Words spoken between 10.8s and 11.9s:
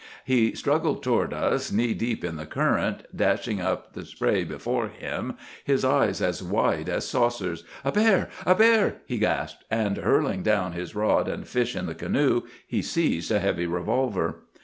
rod and fish in